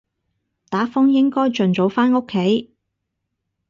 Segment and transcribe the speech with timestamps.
[0.69, 2.73] 打風應該盡早返屋企